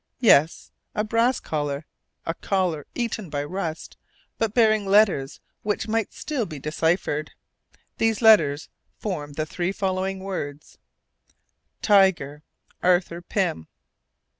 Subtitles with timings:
[0.17, 0.71] Yes!
[0.95, 1.85] a brass collar,
[2.25, 3.97] a collar eaten by rust,
[4.39, 7.29] but bearing letters which might still be deciphered.
[7.99, 8.67] These letters
[8.97, 10.79] formed the three following words:
[11.83, 12.41] "Tiger
[12.81, 13.67] Arthur Pym."